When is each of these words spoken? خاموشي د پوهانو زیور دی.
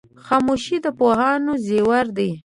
خاموشي 0.25 0.77
د 0.85 0.87
پوهانو 0.99 1.53
زیور 1.65 2.05
دی. 2.17 2.31